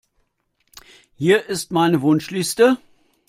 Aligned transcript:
Hier 1.15 1.45
ist 1.45 1.71
meine 1.71 2.01
Wunschliste. 2.01 2.79